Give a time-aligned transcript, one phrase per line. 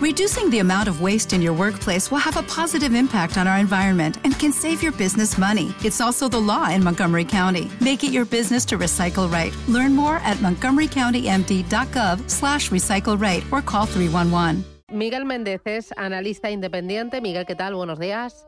[0.00, 3.58] Reducing the amount of waste in your workplace will have a positive impact on our
[3.58, 5.74] environment and can save your business money.
[5.84, 7.70] It's also the law in Montgomery County.
[7.82, 9.52] Make it your business to recycle right.
[9.68, 14.64] Learn more at montgomerycountymd.gov slash recycle right or call 311.
[14.90, 17.20] Miguel Méndez es analista independiente.
[17.20, 17.74] Miguel, ¿qué tal?
[17.74, 18.46] Buenos días.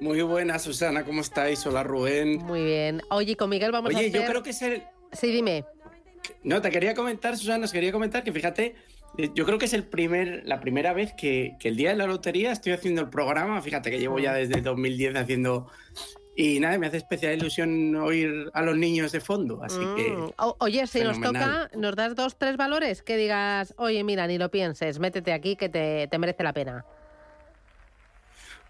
[0.00, 1.66] Muy buenas, Susana, ¿cómo estáis?
[1.66, 2.38] Hola, Rubén.
[2.38, 3.02] Muy bien.
[3.10, 4.22] Oye, con Miguel vamos Oye, a hacer...
[4.22, 4.84] yo creo que es el...
[5.12, 5.64] Sí, dime.
[6.44, 8.76] No, te quería comentar, Susana, os quería comentar que fíjate,
[9.16, 12.06] yo creo que es el primer, la primera vez que, que el día de la
[12.06, 13.60] lotería estoy haciendo el programa.
[13.62, 15.68] Fíjate que llevo ya desde 2010 haciendo.
[16.36, 19.62] Y nada, me hace especial ilusión oír a los niños de fondo.
[19.62, 20.10] Así que.
[20.10, 20.30] Mm.
[20.38, 24.36] O- oye, si nos toca, nos das dos, tres valores que digas, oye, mira, ni
[24.36, 26.84] lo pienses, métete aquí que te, te merece la pena.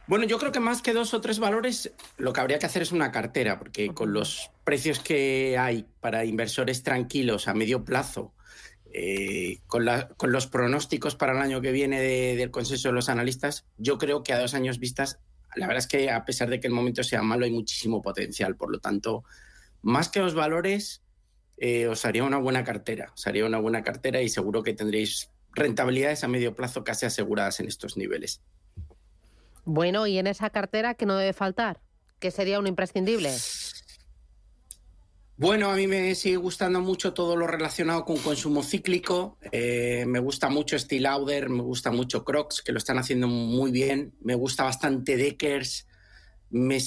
[0.07, 2.83] Bueno, yo creo que más que dos o tres valores, lo que habría que hacer
[2.83, 8.34] es una cartera, porque con los precios que hay para inversores tranquilos a medio plazo,
[8.97, 9.85] eh, con,
[10.17, 13.99] con los pronósticos para el año que viene de- del consenso de los analistas, yo
[13.99, 15.19] creo que a dos años vistas,
[15.57, 18.57] la verdad es que a pesar de que el momento sea malo, hay muchísimo potencial.
[18.57, 19.25] Por lo tanto,
[19.83, 21.03] más que los valores,
[21.59, 23.13] eh, os haría una buena cartera.
[23.27, 27.67] Haría una buena cartera y seguro que tendréis rentabilidades a medio plazo casi aseguradas en
[27.69, 28.41] estos niveles.
[29.65, 31.81] Bueno, y en esa cartera, ¿qué no debe faltar?
[32.19, 33.31] ¿Qué sería un imprescindible?
[35.37, 39.37] Bueno, a mí me sigue gustando mucho todo lo relacionado con consumo cíclico.
[39.51, 43.73] Eh, me gusta mucho Steel Lauder, me gusta mucho Crocs, que lo están haciendo muy
[43.73, 44.15] bien.
[44.21, 45.89] Me gusta bastante Deckers.
[46.51, 46.79] Me,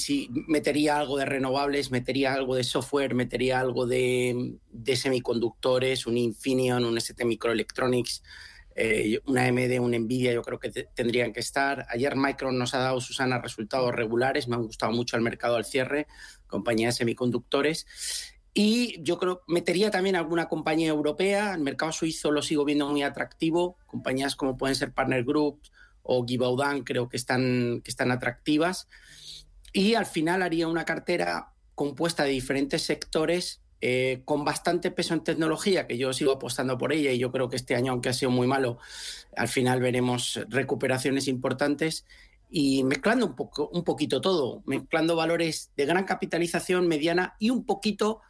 [0.48, 4.56] metería algo de renovables, metería algo de software, metería algo de,
[4.96, 8.24] semiconductores, un Infineon, un ST Microelectronics,
[8.78, 11.86] eh, una AMD, un Nvidia, yo creo que te- tendrían que estar.
[11.90, 14.48] Ayer Micron nos ha dado, Susana, resultados regulares.
[14.48, 16.08] Me han gustado mucho el mercado al cierre,
[16.48, 17.86] compañía de semiconductores.
[18.60, 21.54] Y yo creo, metería también alguna compañía europea.
[21.54, 23.78] El mercado suizo lo sigo viendo muy atractivo.
[23.86, 25.62] Compañías como pueden ser Partner Group
[26.02, 28.88] o Givaudan creo que están, que están atractivas.
[29.74, 35.24] Y al final haría una cartera compuesta de diferentes sectores eh, con bastante peso en
[35.24, 38.14] tecnología, que yo sigo apostando por ella y yo creo que este año, aunque ha
[38.14, 38.80] sido muy malo,
[39.36, 42.06] al final veremos recuperaciones importantes
[42.50, 47.64] y mezclando un, poco, un poquito todo, mezclando valores de gran capitalización, mediana y un
[47.64, 48.22] poquito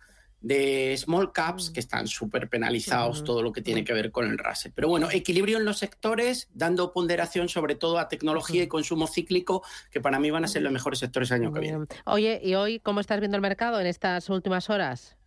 [0.48, 4.38] de small caps que están súper penalizados, todo lo que tiene que ver con el
[4.38, 4.72] Russell.
[4.74, 9.62] Pero bueno, equilibrio en los sectores, dando ponderación sobre todo a tecnología y consumo cíclico,
[9.92, 11.86] que para mí van a ser los mejores sectores el año que viene.
[12.06, 15.18] Oye, ¿y hoy cómo estás viendo el mercado en estas últimas horas?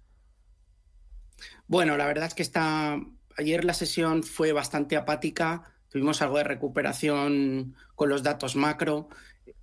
[1.67, 2.99] Bueno, la verdad es que está.
[3.37, 5.65] Ayer la sesión fue bastante apática.
[5.91, 9.11] Tuvimos algo de recuperación con los datos macro.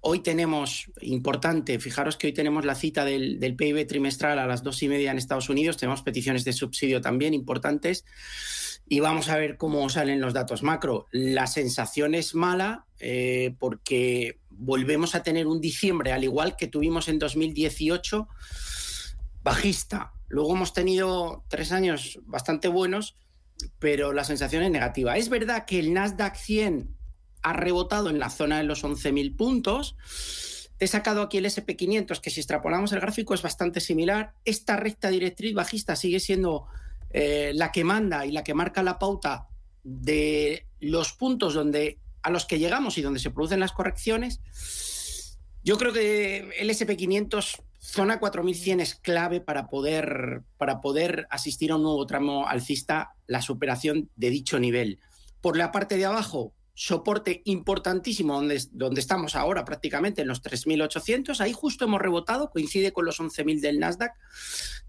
[0.02, 4.82] Hoy tenemos, importante, fijaros que hoy tenemos la cita del, PIB trimestral a las dos
[4.84, 5.78] y media en Estados Unidos.
[5.78, 8.06] Tenemos peticiones de subsidio también importantes.
[8.88, 11.08] Y vamos a ver cómo salen los datos macro.
[11.12, 17.10] La sensación es mala eh, porque volvemos a tener un diciembre, al igual que tuvimos
[17.10, 18.28] en 2018,
[19.44, 20.14] bajista.
[20.30, 23.16] Luego hemos tenido tres años bastante buenos,
[23.80, 25.18] pero la sensación es negativa.
[25.18, 26.97] Es verdad que el Nasdaq 100
[27.48, 29.96] ha rebotado en la zona de los 11.000 puntos.
[30.78, 34.34] Te he sacado aquí el SP500, que si extrapolamos el gráfico es bastante similar.
[34.44, 36.68] Esta recta directriz bajista sigue siendo
[37.12, 39.48] eh, la que manda y la que marca la pauta
[39.84, 44.42] de los puntos donde, a los que llegamos y donde se producen las correcciones.
[45.64, 51.78] Yo creo que el SP500, zona 4100 es clave para poder, para poder asistir a
[51.78, 55.00] un nuevo tramo alcista, la superación de dicho nivel.
[55.40, 61.40] Por la parte de abajo, soporte importantísimo donde, donde estamos ahora prácticamente en los 3.800.
[61.40, 64.14] Ahí justo hemos rebotado, coincide con los 11.000 del Nasdaq.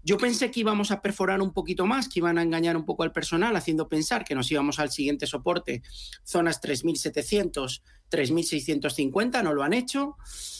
[0.03, 3.01] Yo pensé que íbamos a perforar un poquito más, que iban a engañar un poco
[3.01, 5.81] al personal, haciendo pensar que nos íbamos al siguiente soporte,
[6.23, 10.15] zonas 3.700, 3.650, no lo han hecho,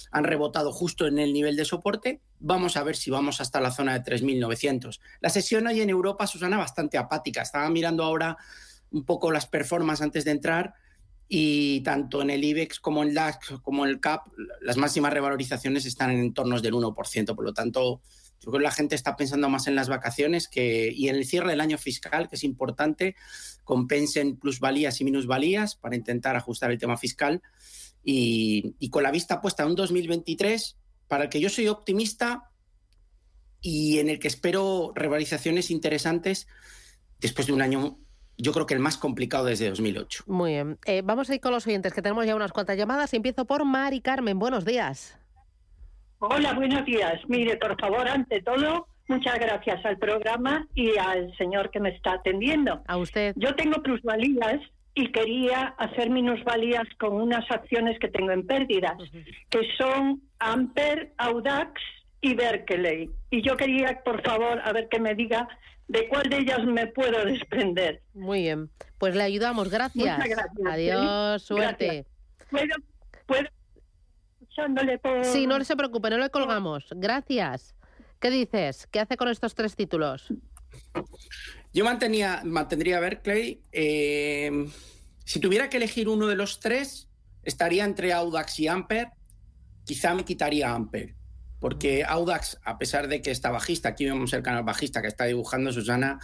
[0.10, 2.22] han rebotado justo en el nivel de soporte.
[2.40, 5.00] Vamos a ver si vamos hasta la zona de 3.900.
[5.22, 7.44] La sesión hoy en Europa, Susana, bastante apática.
[7.44, 8.36] Estaba mirando ahora
[8.90, 10.74] un poco las performances antes de entrar
[11.32, 14.28] y tanto en el IBEX como en el DAX como en el CAP,
[14.62, 17.36] las máximas revalorizaciones están en entornos del 1%.
[17.36, 18.02] Por lo tanto,
[18.42, 21.26] yo creo que la gente está pensando más en las vacaciones que, y en el
[21.26, 23.16] cierre del año fiscal, que es importante,
[23.64, 27.44] compensen plusvalías y minusvalías para intentar ajustar el tema fiscal.
[28.04, 30.78] Y, y con la vista puesta a un 2023,
[31.08, 32.50] para el que yo soy optimista
[33.62, 36.48] y en el que espero revalorizaciones interesantes
[37.20, 38.00] después de un año
[38.40, 40.24] yo creo que el más complicado desde 2008.
[40.28, 40.78] Muy bien.
[40.86, 43.14] Eh, vamos a ir con los oyentes, que tenemos ya unas cuantas llamadas.
[43.14, 44.40] Empiezo por Mari Carmen.
[44.40, 45.20] Buenos días.
[46.20, 47.20] Hola, buenos días.
[47.28, 52.14] Mire, por favor, ante todo, muchas gracias al programa y al señor que me está
[52.14, 52.82] atendiendo.
[52.88, 53.34] A usted.
[53.36, 54.62] Yo tengo plusvalías
[54.96, 58.98] y quería hacer minusvalías con unas acciones que tengo en pérdidas,
[59.50, 61.82] que son Amper, Audax
[62.22, 63.10] y Berkeley.
[63.30, 65.48] Y yo quería, por favor, a ver que me diga
[65.90, 68.02] de cuál de ellas me puedo desprender.
[68.14, 70.18] Muy bien, pues le ayudamos, gracias.
[70.18, 70.68] Muchas gracias.
[70.68, 72.06] Adiós, suerte.
[72.50, 72.76] ¿Puedo,
[73.26, 73.50] puedo
[74.40, 75.26] escuchándole por...
[75.26, 76.86] Sí, no se preocupe, no le colgamos.
[76.96, 77.76] Gracias.
[78.20, 78.88] ¿Qué dices?
[78.88, 80.32] ¿Qué hace con estos tres títulos?
[81.74, 83.62] Yo mantenía, mantendría Berkeley.
[83.72, 84.68] Eh,
[85.26, 87.10] si tuviera que elegir uno de los tres,
[87.44, 89.10] estaría entre Audax y Amper.
[89.86, 91.16] Quizá me quitaría Amper.
[91.60, 95.26] Porque Audax, a pesar de que está bajista, aquí vemos el canal bajista que está
[95.26, 96.20] dibujando Susana,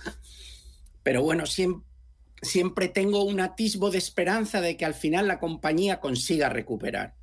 [1.04, 6.50] pero bueno, siempre, tengo un atisbo de esperanza de que al final la compañía consiga
[6.50, 7.16] recuperar.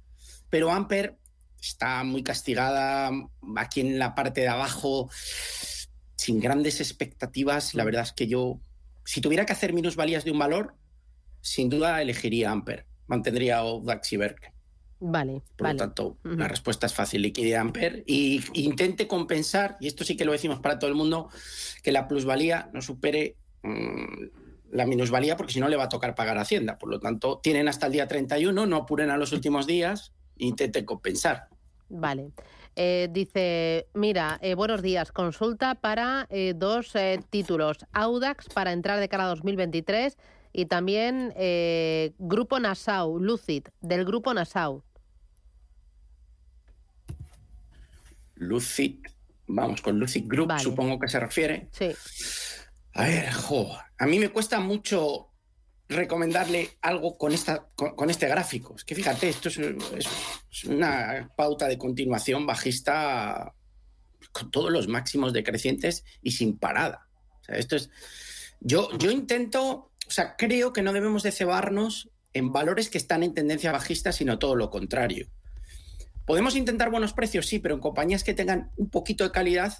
[0.50, 1.16] Pero Amper
[1.60, 3.10] está muy castigada
[3.56, 5.10] aquí en la parte de abajo,
[6.16, 7.74] sin grandes expectativas.
[7.74, 8.60] La verdad es que yo,
[9.04, 10.76] si tuviera que hacer minusvalías de un valor,
[11.40, 12.86] sin duda elegiría Amper.
[13.08, 14.52] Mantendría Audax y Berkeley.
[15.04, 15.42] Vale.
[15.56, 15.74] Por vale.
[15.74, 20.24] lo tanto, la respuesta es fácil, liquide Amper y intente compensar, y esto sí que
[20.24, 21.28] lo decimos para todo el mundo,
[21.82, 23.34] que la plusvalía no supere
[23.64, 24.26] mmm,
[24.70, 26.78] la minusvalía porque si no le va a tocar pagar Hacienda.
[26.78, 30.46] Por lo tanto, tienen hasta el día 31, no apuren a los últimos días, e
[30.46, 31.48] intenten compensar.
[31.88, 32.30] Vale.
[32.76, 39.00] Eh, dice, mira, eh, buenos días, consulta para eh, dos eh, títulos, Audax para entrar
[39.00, 40.16] de cara a 2023
[40.52, 44.84] y también eh, Grupo Nassau, Lucid, del Grupo Nassau.
[48.42, 48.96] Lucid,
[49.46, 50.62] vamos con Lucid Group, Vale.
[50.62, 51.68] supongo que se refiere.
[51.72, 51.90] Sí.
[52.94, 55.28] A ver, jo, a mí me cuesta mucho
[55.88, 58.74] recomendarle algo con, esta, con, con este gráfico.
[58.76, 60.08] Es que fíjate, esto es, es-
[60.50, 63.54] es una pauta de continuación bajista
[64.32, 67.08] con todos los máximos decrecientes y sin parada.
[67.40, 67.90] O sea, esto es.
[68.60, 73.22] Yo, yo intento, o sea, creo que no debemos de cebarnos en valores que están
[73.22, 75.26] en tendencia bajista, sino todo lo contrario.
[76.26, 79.72] Podemos intentar buenos precios, sí, pero en compañías que tengan un poquito de calidad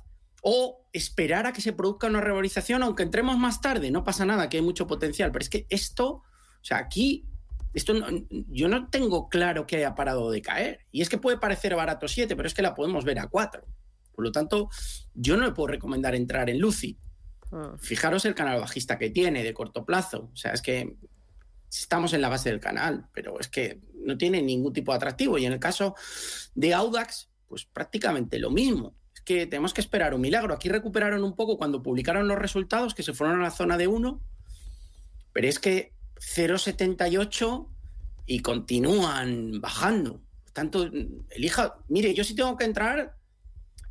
[0.43, 4.49] o esperar a que se produzca una revalorización, aunque entremos más tarde, no pasa nada,
[4.49, 5.31] que hay mucho potencial.
[5.31, 6.25] Pero es que esto, o
[6.63, 7.25] sea, aquí,
[7.75, 8.09] esto no-
[8.49, 10.81] yo no tengo claro que haya parado de caer.
[10.91, 13.65] Y es que puede parecer barato 7, pero es que la podemos ver a 4.
[14.15, 14.69] Por lo tanto,
[15.15, 16.99] yo no le puedo recomendar entrar en Lucy.
[17.53, 17.79] Mm.
[17.79, 20.29] Fijaros el canal bajista que tiene de corto plazo.
[20.33, 20.97] O sea, es que
[21.81, 25.39] estamos en la base del canal, pero es que no tiene ningún tipo de atractivo.
[25.39, 25.95] Y en el caso
[26.55, 28.95] de Audax, pues prácticamente lo mismo.
[29.15, 30.55] Es que tenemos que esperar un milagro.
[30.55, 33.87] Aquí recuperaron un poco cuando publicaron los resultados, que se fueron a la zona de
[33.87, 34.21] 1,
[35.33, 37.69] pero es que 0,78
[38.27, 40.21] y continúan bajando.
[40.53, 40.91] Tanto,
[41.31, 43.17] elija, mire, yo sí tengo que entrar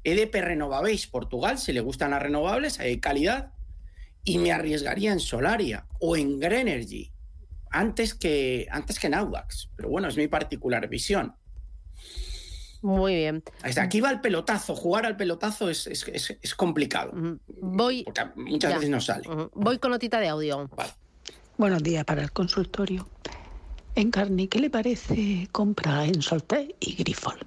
[0.03, 3.53] EDP Renovabéis Portugal, si le gustan las renovables, hay calidad,
[4.23, 7.11] y me arriesgaría en Solaria o en Grenergy
[7.71, 9.69] antes que, antes que en Audax.
[9.75, 11.35] Pero bueno, es mi particular visión.
[12.81, 13.43] Muy bien.
[13.77, 14.75] Aquí va el pelotazo.
[14.75, 17.11] Jugar al pelotazo es, es- es- es complicado.
[17.61, 18.75] Voy, Porque muchas Ya.
[18.77, 19.27] veces no sale.
[19.53, 20.67] Voy con notita de audio.
[20.75, 20.91] Vale.
[21.57, 23.07] Buenos días para el consultorio.
[23.93, 27.45] Encarni, ¿qué le parece compra en Soltec y Grifol?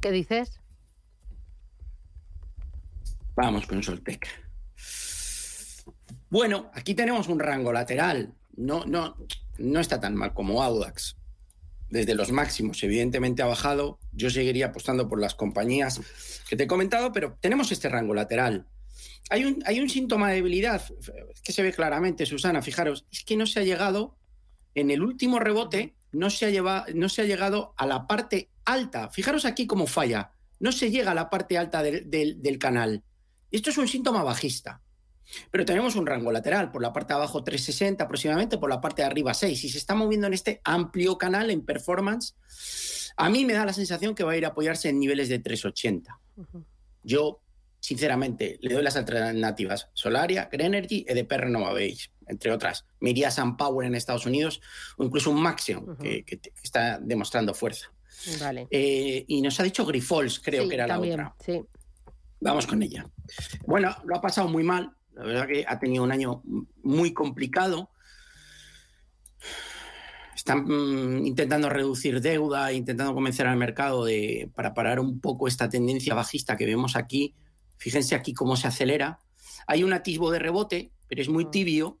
[0.00, 0.60] ¿Qué dices?
[3.34, 4.26] Vamos con Soltec.
[6.32, 8.32] Bueno, aquí tenemos un rango lateral.
[8.56, 9.18] No, no,
[9.58, 11.14] no está tan mal como Audax.
[11.90, 13.98] Desde los máximos, evidentemente ha bajado.
[14.12, 16.00] Yo seguiría apostando por las compañías
[16.48, 18.66] que te he comentado, pero tenemos este rango lateral.
[19.28, 20.82] Hay un, hay un síntoma de debilidad
[21.44, 22.62] que se ve claramente, Susana.
[22.62, 24.16] Fijaros, es que no se ha llegado
[24.74, 29.10] en el último rebote, no se ha, no se ha llegado a la parte alta.
[29.10, 30.32] Fijaros aquí cómo falla.
[30.60, 32.08] No se llega a la parte alta del-
[32.40, 33.02] del canal.
[33.50, 34.80] Esto es un síntoma bajista.
[35.50, 39.02] Pero tenemos un rango lateral, por la parte de abajo 360 aproximadamente, por la parte
[39.02, 39.64] de arriba 6.
[39.64, 42.34] Y se está moviendo en este amplio canal en performance.
[43.16, 45.38] A mí me da la sensación que va a ir a apoyarse en niveles de
[45.38, 46.18] 380.
[47.02, 47.40] Yo,
[47.80, 49.88] sinceramente, le doy las alternativas.
[49.92, 52.84] Solaria, Greenergy, EDP Renovables, entre otras.
[53.00, 54.60] Me iría a SunPower en Estados Unidos
[54.96, 57.92] o incluso un Maxion, que, que te- que está demostrando fuerza.
[58.40, 58.68] Vale.
[58.70, 61.44] Eh, y nos ha dicho Grifols, creo Sí, que era también, la otra.
[61.44, 61.60] Sí.
[62.40, 63.06] Vamos con ella.
[63.66, 64.92] Bueno, lo ha pasado muy mal.
[65.14, 66.42] La verdad que ha tenido un año
[66.82, 67.90] muy complicado.
[70.34, 75.68] Están mm, intentando reducir deuda, intentando convencer al mercado de, para parar un poco esta
[75.68, 77.34] tendencia bajista que vemos aquí.
[77.76, 79.20] Fíjense aquí cómo se acelera.
[79.66, 81.98] Hay un atisbo de rebote, pero es muy tibio.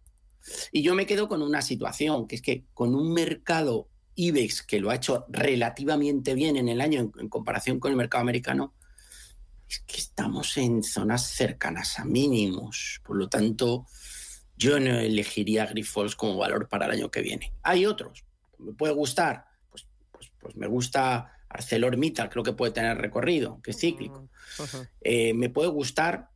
[0.72, 4.80] Y yo me quedo con una situación, que es que con un mercado IBEX que
[4.80, 8.74] lo ha hecho relativamente bien en el año en- en comparación con el mercado americano,
[9.72, 13.00] es que estamos en zonas cercanas a mínimos.
[13.02, 13.86] Por lo tanto,
[14.54, 17.54] yo no elegiría Grifols como valor para el año que viene.
[17.62, 18.26] Hay otros,
[18.58, 23.70] me puede gustar, pues, pues, pues me gusta ArcelorMittal, creo que puede tener recorrido, que
[23.70, 24.28] es cíclico.
[25.00, 26.28] Eh, me puede gustar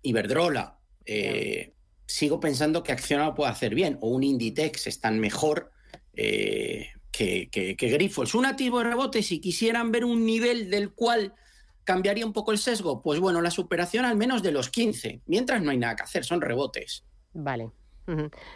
[0.00, 0.78] Iberdrola.
[1.04, 1.74] Eh,
[2.06, 5.70] sigo pensando que Acciona lo puede hacer bien, o un Inditex están mejor
[6.14, 8.34] eh, que, que, que Grifols.
[8.34, 11.34] Un activo de rebote, si quisieran ver un nivel del cual
[11.84, 15.62] cambiaría un poco el sesgo, pues bueno, la superación al menos de los 15, mientras
[15.62, 17.04] no hay nada que hacer, son rebotes.
[17.32, 17.70] Vale.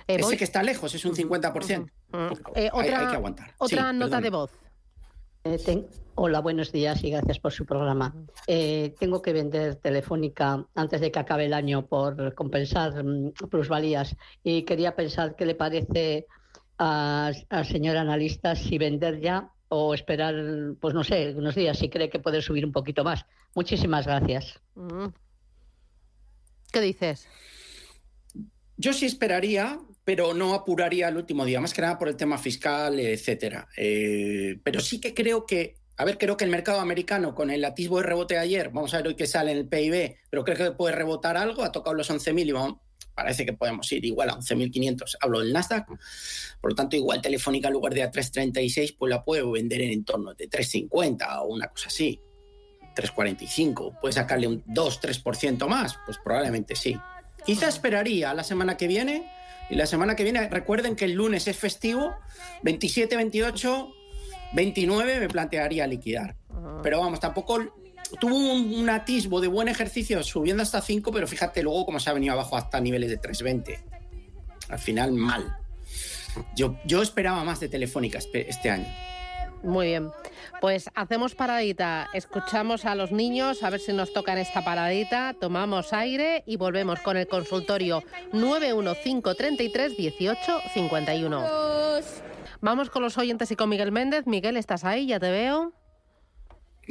[0.06, 1.90] Ese que está lejos es un 50%.
[2.12, 3.54] hay, que aguantar.
[3.58, 4.50] Otra nota de voz.
[5.44, 8.14] Eh, hola, buenos días y gracias por su programa.
[8.46, 14.16] Eh, tengo que vender Telefónica antes de que acabe el año por compensar mm, plusvalías
[14.42, 16.26] y quería pensar qué le parece
[16.76, 20.34] al señor analista si vender ya o esperar,
[20.80, 23.24] pues no sé, unos días si cree que puede subir un poquito más.
[23.54, 24.60] Muchísimas gracias.
[26.72, 27.26] ¿Qué dices?
[28.76, 32.38] Yo sí esperaría, pero no apuraría el último día, más que nada por el tema
[32.38, 33.68] fiscal, etcétera.
[33.76, 37.64] Eh, pero sí que creo que, a ver, creo que el mercado americano, con el
[37.64, 40.56] atisbo de rebote ayer, vamos a ver hoy qué sale en el PIB, pero creo
[40.56, 42.78] que puede rebotar algo, ha tocado los 11.000 y vamos,
[43.18, 45.16] parece que podemos ir igual a 11.500.
[45.20, 45.88] Hablo del Nasdaq.
[46.60, 49.90] Por lo tanto, igual Telefónica en lugar de a 3.36, pues la puedo vender en
[49.90, 52.20] entorno de 3.50 o una cosa así.
[52.94, 53.98] 3.45.
[54.00, 55.98] ¿Puede sacarle un 2-3% más?
[56.06, 56.96] Pues probablemente sí.
[57.44, 59.28] Quizá esperaría la semana que viene.
[59.68, 62.14] Y la semana que viene, recuerden que el lunes es festivo.
[62.62, 63.92] 27, 28,
[64.52, 66.36] 29 me plantearía liquidar.
[66.84, 67.58] Pero vamos, tampoco
[68.20, 72.12] tuvo un, atisbo de buen ejercicio subiendo hasta 5, pero fíjate luego cómo se ha
[72.12, 73.78] venido abajo hasta niveles de 3.20.
[74.68, 75.56] Al final, mal.
[76.54, 78.86] Yo, yo esperaba más de Telefónica este, este año.
[79.62, 80.10] Muy bien.
[80.60, 85.92] Pues hacemos paradita, escuchamos a los niños, a ver si nos tocan esta paradita, tomamos
[85.92, 91.46] aire y volvemos con el consultorio 91533 1851.
[92.60, 94.26] Vamos con los oyentes y con Miguel Méndez.
[94.26, 95.06] Miguel, ¿estás ahí?
[95.06, 95.72] Ya te veo.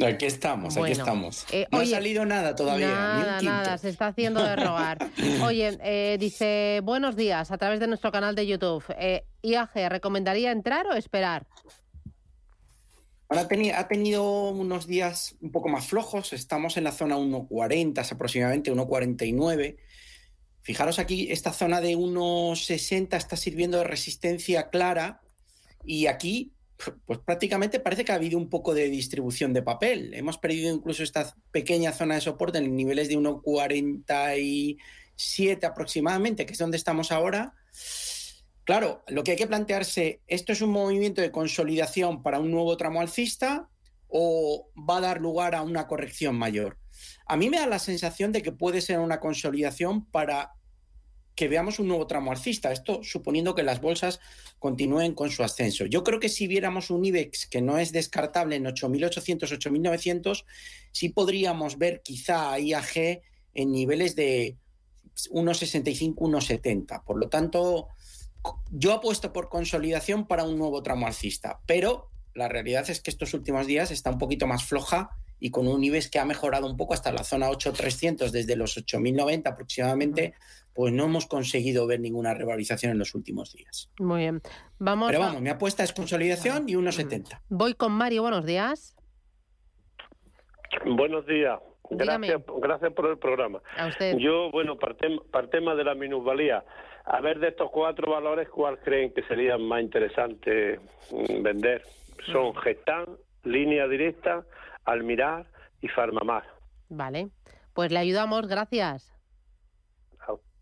[0.06, 1.46] Aquí estamos, aquí estamos.
[1.52, 2.90] Eh, no ha salido nada todavía.
[2.90, 5.10] Nada, nada, se está haciendo de rogar.
[5.44, 8.84] oye, eh, dice, buenos días, a través de nuestro canal de YouTube.
[9.00, 11.48] Eh, IAG, ¿recomendaría entrar o esperar?
[13.30, 18.72] Ahora ha tenido unos días un poco más flojos, estamos en la zona 1.40 aproximadamente,
[18.72, 19.78] 1.49.
[20.62, 25.22] Fijaros aquí, esta zona de 1.60 está sirviendo de resistencia clara
[25.84, 26.54] y aquí
[27.06, 30.14] pues prácticamente parece que ha habido un poco de distribución de papel.
[30.14, 36.60] Hemos perdido incluso esta pequeña zona de soporte en niveles de 1,47 aproximadamente, que es
[36.60, 37.54] donde estamos ahora.
[38.64, 42.78] Claro, lo que hay que plantearse, ¿esto es un movimiento de consolidación para un nuevo
[42.78, 43.70] tramo alcista
[44.08, 46.78] o va a dar lugar a una corrección mayor?
[47.26, 50.54] A mí me da la sensación de que puede ser una consolidación para
[51.38, 52.72] que veamos un nuevo tramo alcista.
[52.72, 54.20] Esto suponiendo que las bolsas
[54.58, 55.86] continúen con su ascenso.
[55.86, 60.44] Yo creo que si viéramos un IBEX que no es descartable en 8.800, 8.900,
[60.92, 63.22] sí podríamos ver quizá a IAG
[63.54, 64.58] en niveles de
[65.30, 67.04] 1,65, 1,70.
[67.04, 67.90] Por lo tanto,
[68.72, 73.36] yo apuesto por consolidación para un nuevo tramo alcista, pero la realidad es que estos
[73.36, 76.78] últimos días está un poquito más floja y con un IBEX que ha mejorado un
[76.78, 80.34] poco hasta la zona 8.300 desde los 8.090 aproximadamente,
[80.78, 83.90] pues no hemos conseguido ver ninguna revalorización en los últimos días.
[84.00, 84.42] Muy bien.
[84.78, 87.42] Vamos Pero vamos, mi apuesta es consolidación y 1,70.
[87.50, 88.96] Voy con Mario, buenos días.
[90.86, 91.60] Buenos días.
[91.90, 93.60] Gracias, gracias por el programa.
[93.76, 94.18] A usted.
[94.18, 96.64] Yo, bueno, para tema de la minusvalía,
[97.06, 100.80] a ver de estos cuatro valores, ¿cuál creen que sería más interesante
[101.12, 101.82] mm, vender?
[102.32, 104.46] Son Gestán, Línea Directa,
[104.86, 105.48] Almirar
[105.82, 106.44] y Farmamar.
[106.90, 107.30] Vale,
[107.74, 109.17] pues le ayudamos, gracias.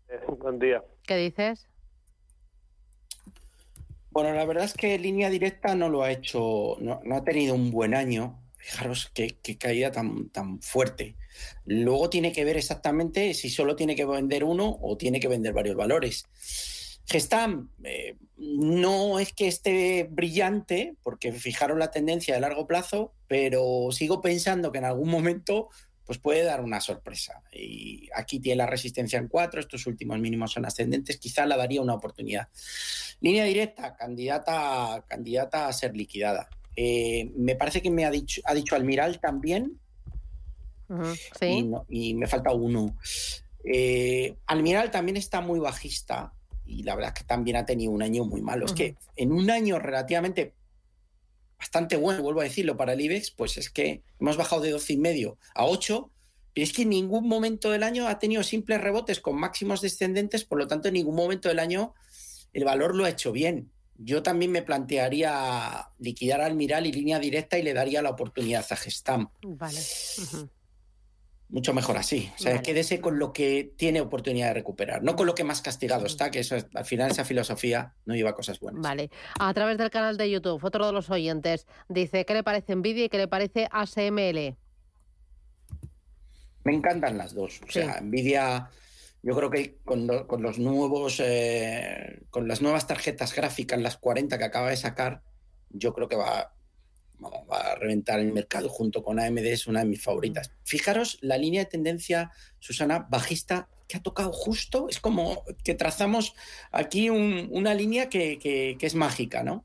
[0.38, 0.84] Buen día.
[1.06, 1.68] ¿Qué dices?
[4.10, 7.70] Bueno, la verdad es que línea directa no lo ha hecho, no, ha tenido un
[7.70, 8.40] buen año.
[8.56, 11.16] Fijaros qué, caída tan, tan fuerte.
[11.66, 15.52] Luego tiene que ver exactamente si solo tiene que vender uno o tiene que vender
[15.52, 16.24] varios valores.
[17.06, 23.88] Gestam eh, no es que esté brillante, porque fijaron la tendencia de largo plazo, pero
[23.92, 25.68] sigo pensando que en algún momento
[26.06, 27.42] pues puede dar una sorpresa.
[27.52, 31.82] Y aquí tiene la resistencia en cuatro, estos últimos mínimos son ascendentes, quizá la daría
[31.82, 32.48] una oportunidad.
[33.20, 36.48] Línea directa, candidata, candidata a ser liquidada.
[36.76, 39.80] Eh, me parece que me ha dicho, ha dicho Almiral también.
[41.38, 41.68] sí.
[41.88, 42.96] y, me falta uno.
[43.64, 46.32] Eh, Almiral también está muy bajista
[46.64, 48.66] y la verdad es que también ha tenido un año muy malo.
[48.66, 50.52] Es que en un año relativamente
[51.58, 55.36] bastante bueno, vuelvo a decirlo, para el IBEX, pues es que hemos bajado de 12,5
[55.54, 56.10] a 8,
[56.54, 60.58] es que en ningún momento del año ha tenido simples rebotes con máximos descendentes, por
[60.58, 61.94] lo tanto en ningún momento del año
[62.52, 63.70] el valor lo ha hecho bien.
[63.98, 68.64] Yo también me plantearía liquidar al Miral y línea directa y le daría la oportunidad
[68.70, 69.28] a Gestam.
[69.42, 69.80] Vale.
[71.48, 72.30] Mucho mejor así.
[72.34, 75.62] O sea, quédese con lo que tiene oportunidad de recuperar, no con lo que más
[75.62, 78.82] castigado está, que eso al final esa filosofía no lleva cosas buenas.
[78.82, 79.10] Vale.
[79.38, 83.04] A través del canal de YouTube, otro de los oyentes dice qué le parece Nvidia
[83.04, 84.56] y qué le parece ASML.
[86.64, 87.60] Me encantan las dos.
[87.62, 88.68] O sea, Nvidia,
[89.22, 94.44] yo creo que con, los nuevos, eh, con las nuevas tarjetas gráficas, las 40 que
[94.44, 95.22] acaba de sacar,
[95.70, 96.55] yo creo que va,
[97.22, 100.50] va a reventar el mercado junto con AMD, es una de mis favoritas.
[100.64, 106.34] Fijaros la línea de tendencia, Susana, bajista que ha tocado justo, es como que trazamos
[106.72, 109.64] aquí una línea que, que, es mágica, ¿no?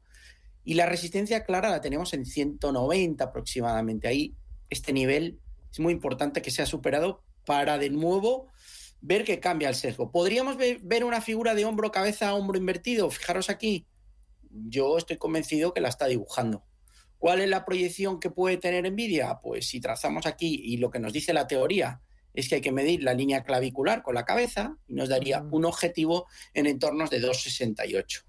[0.63, 4.07] Y la resistencia clara la tenemos en 190 aproximadamente.
[4.07, 4.35] Ahí
[4.69, 5.39] este nivel
[5.71, 8.47] es muy importante que sea superado para de nuevo
[9.01, 10.11] ver que cambia el sesgo.
[10.11, 13.09] ¿Podríamos ver una figura de hombro, cabeza, hombro invertido?
[13.09, 13.87] Fijaros aquí.
[14.51, 16.63] Yo estoy convencido que la está dibujando.
[17.21, 19.41] ¿Cuál es la proyección que puede tener Nvidia?
[19.43, 22.01] Pues si trazamos aquí y lo que nos dice la teoría
[22.33, 25.65] es que hay que medir la línea clavicular con la cabeza y nos daría un
[25.65, 26.25] objetivo
[26.55, 28.23] en entornos de 2,68.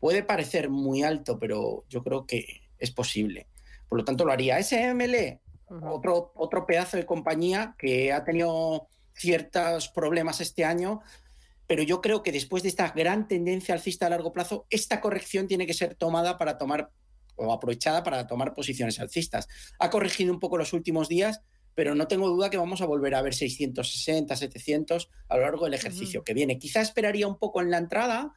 [0.00, 3.48] Puede parecer muy alto, pero yo creo que es posible.
[3.86, 4.62] Por lo tanto, lo haría.
[4.62, 5.38] SML,
[5.82, 11.02] otro, otro pedazo de compañía que ha tenido ciertos problemas este año,
[11.66, 15.48] pero yo creo que después de esta gran tendencia alcista a largo plazo, esta corrección
[15.48, 16.90] tiene que ser tomada para tomar
[17.36, 19.48] o aprovechada para tomar posiciones alcistas.
[19.78, 21.40] Ha corregido un poco los últimos días,
[21.74, 25.64] pero no tengo duda que vamos a volver a ver 660, 700 a lo largo
[25.64, 26.58] del ejercicio que viene.
[26.58, 28.32] Quizá esperaría un poco en la entrada,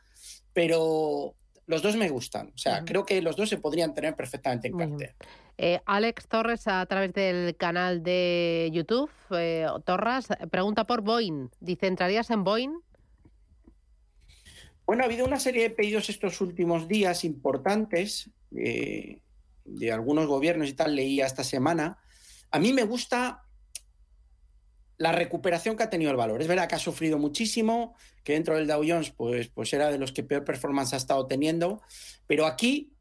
[0.53, 1.35] pero
[1.67, 2.51] los dos me gustan.
[2.55, 5.15] O sea, creo que los dos se podrían tener perfectamente en cartera.
[5.57, 11.49] Eh, Alex Torres, a través del canal de YouTube, eh, Torras, pregunta por Boeing.
[11.59, 12.73] Dice, ¿entrarías en Boeing?
[14.85, 19.19] Bueno, ha habido una serie de pedidos estos últimos días importantes eh,
[19.65, 21.98] de algunos gobiernos y tal, leía esta semana.
[22.51, 23.43] A mí me gusta
[24.98, 26.41] la recuperación que ha tenido el valor.
[26.41, 29.98] Es verdad que ha sufrido muchísimo, que dentro del Dow Jones pues, pues era de
[29.98, 31.81] los que peor performance ha estado teniendo,
[32.27, 32.93] pero aquí,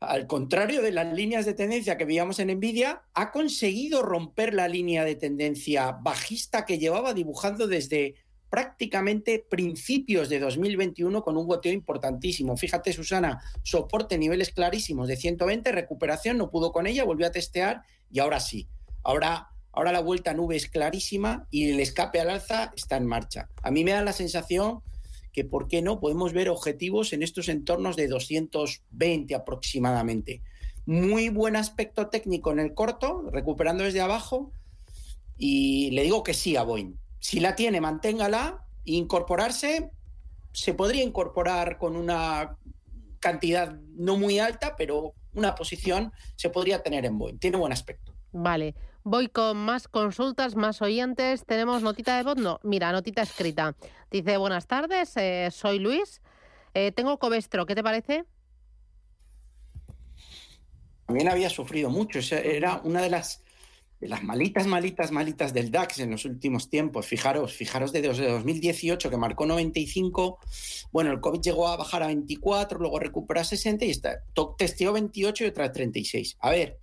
[0.00, 4.68] al contrario de las líneas de tendencia que veíamos en Nvidia, ha conseguido romper la
[4.68, 8.16] línea de tendencia bajista que llevaba dibujando desde
[8.50, 12.56] prácticamente principios de 2021 con un goteo importantísimo.
[12.56, 17.82] Fíjate, Susana, soporte niveles clarísimos de 120, recuperación, no pudo con ella, volvió a testear
[18.10, 18.68] y ahora sí.
[19.02, 23.06] Ahora, ahora la vuelta a nube es clarísima y el escape al alza está en
[23.06, 23.48] marcha.
[23.62, 24.80] A mí me da la sensación
[25.32, 26.00] que, ¿por qué no?
[26.00, 30.40] Podemos ver objetivos en estos entornos de 220 aproximadamente.
[30.86, 34.52] Muy buen aspecto técnico en el corto, recuperando desde abajo.
[35.36, 38.64] Y le digo que sí a Boeing si la tiene, manténgala.
[38.84, 39.90] Incorporarse,
[40.52, 42.56] se podría incorporar con una
[43.18, 47.38] cantidad no muy alta, pero una posición se podría tener en Boeing.
[47.38, 48.14] Tiene buen aspecto.
[48.32, 48.74] Vale.
[49.02, 51.44] Voy con más consultas, más oyentes.
[51.46, 52.36] Tenemos notita de voz.
[52.36, 53.76] No, mira, notita escrita.
[54.10, 56.20] Dice, buenas tardes, eh, soy Luis.
[56.74, 58.24] Eh, tengo Covestro, ¿qué te parece?
[61.06, 62.18] También había sufrido mucho.
[62.34, 63.44] Era una de las
[64.08, 67.06] las malitas, malitas, malitas del DAX en los últimos tiempos.
[67.06, 70.38] Fijaros, fijaros desde 2018 que marcó 95,
[70.92, 74.22] bueno, el COVID llegó a bajar a 24, luego recuperó a 60 y está,
[74.56, 76.36] testeó 28 y otra 36.
[76.40, 76.78] A ver,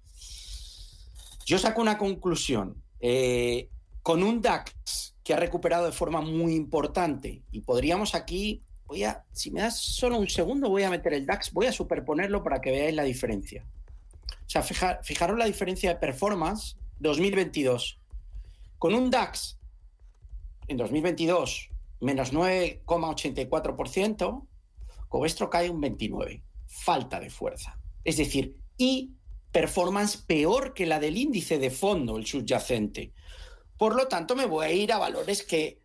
[1.45, 2.81] yo saco una conclusión.
[2.99, 3.69] Eh,
[4.01, 9.23] con un DAX que ha recuperado de forma muy importante y podríamos aquí, voy a,
[9.31, 12.59] si me das solo un segundo, voy a meter el DAX, voy a superponerlo para
[12.59, 13.65] que veáis la diferencia.
[14.45, 17.99] O sea, fijaros la diferencia de performance 2022.
[18.77, 19.57] Con un DAX
[20.67, 24.47] en 2022 menos 9,84%,
[25.07, 26.43] Covestro cae un 29%.
[26.67, 27.79] Falta de fuerza.
[28.03, 29.11] Es decir, y
[29.51, 33.13] performance peor que la del índice de fondo, el subyacente.
[33.77, 35.83] Por lo tanto, me voy a ir a valores que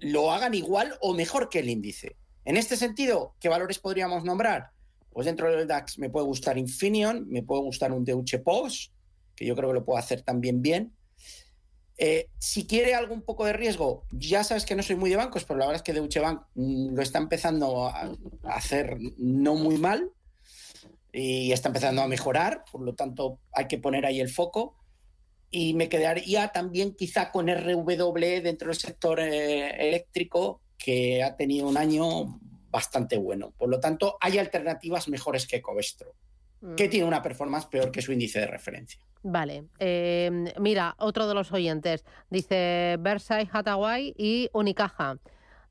[0.00, 2.16] lo hagan igual o mejor que el índice.
[2.44, 4.70] En este sentido, ¿qué valores podríamos nombrar?
[5.10, 8.92] Pues dentro del DAX me puede gustar Infineon, me puede gustar un Deutsche Post,
[9.36, 10.94] que yo creo que lo puedo hacer también bien.
[11.98, 15.16] Eh, si quiere algo un poco de riesgo, ya sabes que no soy muy de
[15.16, 18.12] bancos, pero la verdad es que Deutsche Bank mm, lo está empezando a,
[18.44, 20.10] hacer no muy mal
[21.12, 24.78] y está empezando a mejorar, por lo tanto hay que poner ahí el foco.
[25.54, 31.68] Y me quedaría también quizá con RW dentro del sector eh, eléctrico, que ha tenido
[31.68, 32.40] un año
[32.70, 33.52] bastante bueno.
[33.56, 36.14] Por lo tanto, hay alternativas mejores que Covestro.
[36.62, 36.74] Mm.
[36.74, 39.00] que tiene una performance peor que su índice de referencia.
[39.22, 39.64] Vale.
[39.78, 45.18] Em, mira, otro de los oyentes dice Versailles Hathaway y Unicaja.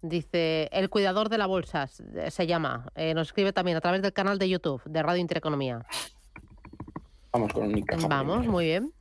[0.03, 2.91] Dice, el cuidador de la bolsa se llama.
[2.95, 5.85] Eh, nos escribe también a través del canal de YouTube de Radio Intereconomía.
[7.31, 8.07] Vamos con Unicaja.
[8.07, 8.93] Vamos, muy bien.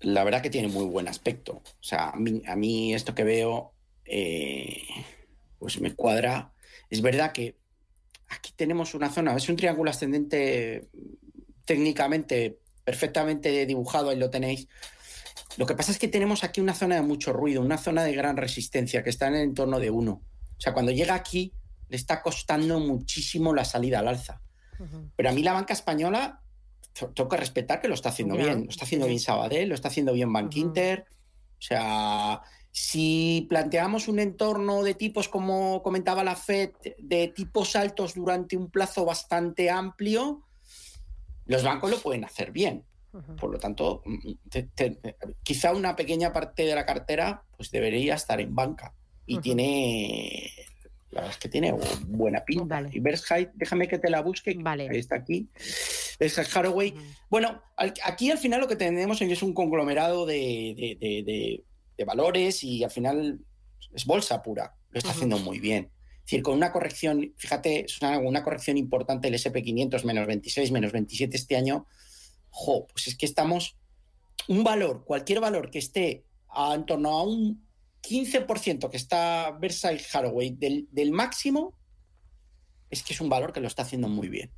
[0.00, 1.54] La verdad que tiene muy buen aspecto.
[1.54, 3.72] O sea, a mí, esto que veo,
[4.04, 4.82] eh,
[5.58, 6.52] pues me cuadra.
[6.90, 7.56] Es verdad que
[8.28, 10.88] aquí tenemos una zona, es un triángulo ascendente
[11.64, 14.68] técnicamente perfectamente dibujado, ahí lo tenéis.
[15.56, 18.12] Lo que pasa es que tenemos aquí una zona de mucho ruido, una zona de
[18.12, 20.22] gran resistencia que está en el entorno de uno.
[20.56, 21.52] O sea, cuando llega aquí
[21.88, 24.40] le está costando muchísimo la salida al alza.
[25.16, 26.42] Pero a mí la banca española
[27.14, 28.64] tengo que respetar que lo está haciendo bien.
[28.64, 31.06] Lo está haciendo bien Sabadell, lo está haciendo bien Bank Inter.
[31.58, 32.42] O sea,
[32.76, 38.68] si planteamos un entorno de tipos, como comentaba la FED, de tipos altos durante un
[38.68, 40.42] plazo bastante amplio,
[41.46, 42.84] los bancos lo pueden hacer bien.
[43.38, 44.02] Por lo tanto,
[45.44, 48.92] quizá una pequeña parte de la cartera pues debería estar en banca.
[49.24, 50.50] Y tiene,
[51.12, 51.76] la verdad es que tiene
[52.08, 52.82] buena pinta.
[52.90, 54.88] Y Versailles, déjame que te la busque, vale.
[54.90, 55.48] ahí está aquí.
[56.18, 56.92] Versailles Haraway.
[57.30, 61.62] Bueno, aquí al final lo que tenemos es un conglomerado de de
[62.02, 63.40] valores y al final
[63.94, 64.76] es bolsa pura.
[64.90, 65.90] Lo está haciendo muy bien.
[66.24, 70.92] Es decir, con una corrección, fíjate, es una, corrección importante el SP500, menos 26, menos
[70.92, 71.86] 27 este año.
[72.48, 73.76] Jo, pues es que estamos.
[74.48, 77.66] Un valor, cualquier valor que esté a, en torno a un
[78.02, 81.78] 15% que está Versailles Haraway del, del, máximo,
[82.90, 84.50] es que es un valor que lo está haciendo muy bien.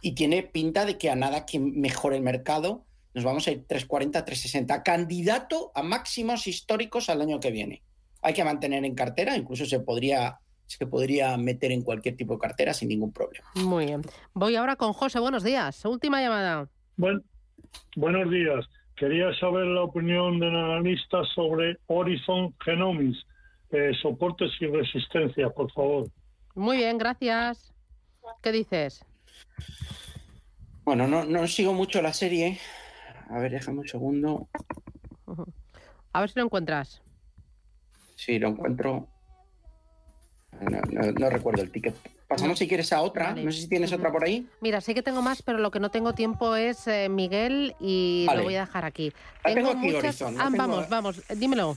[0.00, 2.85] Y tiene pinta de que a nada que mejore el mercado,
[3.16, 4.82] nos vamos a ir 340, 360.
[4.82, 7.82] Candidato a máximos históricos al año que viene.
[8.20, 12.40] Hay que mantener en cartera, incluso se podría, se podría meter en cualquier tipo de
[12.40, 13.46] cartera sin ningún problema.
[13.54, 14.02] Muy bien.
[14.34, 15.18] Voy ahora con José.
[15.18, 15.82] Buenos días.
[15.86, 16.68] Última llamada.
[17.96, 18.66] buenos días.
[18.96, 23.16] Quería saber la opinión del analista sobre Horizon Genomics,
[23.70, 26.06] eh, soportes y resistencia, por favor.
[26.54, 27.72] Muy bien, gracias.
[28.42, 29.02] ¿Qué dices?
[30.84, 32.58] Bueno, no, no sigo mucho la serie,
[33.28, 34.48] a ver, déjame un segundo.
[36.12, 37.02] A ver si lo encuentras.
[38.14, 39.06] Sí, lo encuentro.
[41.18, 41.94] No, recuerdo el ticket.
[42.26, 43.34] Pasamos si quieres a otra.
[43.34, 44.48] No sé si tienes otra por ahí.
[44.62, 48.26] Mira, sí que tengo más, pero lo que no tengo tiempo es eh, Miguel y
[48.34, 49.12] lo voy a dejar aquí.
[49.44, 50.40] tengo, aquí Horizon.
[50.40, 51.76] Ah, vamos, vamos, dímelo.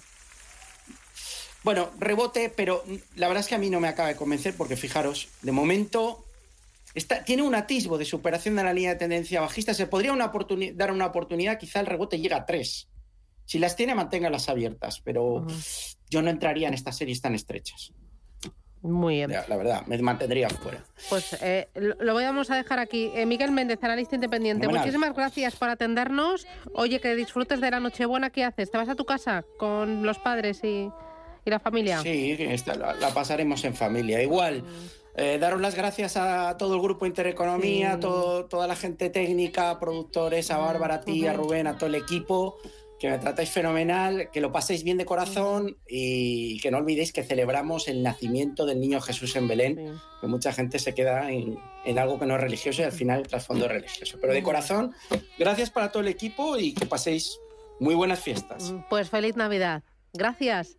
[1.63, 2.85] Bueno, rebote, pero
[3.17, 6.23] la verdad es que a mí no me acaba de convencer porque fijaros, de momento
[7.25, 9.73] tiene un atisbo de superación de la línea de tendencia bajista.
[9.73, 10.15] Se podría
[10.73, 12.89] dar una oportunidad, quizá el rebote llega a tres.
[13.45, 15.45] Si las tiene, manténgalas abiertas, pero
[16.09, 17.93] yo no entraría en estas series tan estrechas.
[18.81, 19.31] Muy bien.
[19.31, 20.85] La, verdad, me mantendría fuera.
[21.09, 23.11] Pues eh, lo vamos a dejar aquí.
[23.13, 26.47] Eh, Miguel Méndez, analista independiente, muchísimas gracias por atendernos.
[26.73, 28.29] Oye, que disfrutes de la Nochebuena.
[28.29, 28.71] ¿Qué haces?
[28.71, 30.89] ¿Te vas a tu casa con los padres y,
[31.45, 32.01] la familia?
[32.03, 34.21] Sí, la, pasaremos en familia.
[34.21, 34.63] Igual.
[35.15, 40.51] Eh, daros las gracias a todo el grupo Intereconomía, todo, toda la gente técnica, productores,
[40.51, 42.57] a Bárbara, a ti, a Rubén, a todo el equipo,
[42.99, 47.23] que me tratáis fenomenal, que lo paséis bien de corazón y que no olvidéis que
[47.23, 51.99] celebramos el nacimiento del niño Jesús en Belén, que mucha gente se queda en, en,
[51.99, 54.17] algo que no es religioso y al final el trasfondo es religioso.
[54.21, 54.93] Pero de corazón,
[55.37, 57.39] gracias para todo el equipo y que paséis
[57.79, 58.73] muy buenas fiestas.
[58.89, 59.83] Pues feliz Navidad.
[60.13, 60.78] Gracias.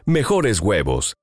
[0.05, 1.15] mejores huevos.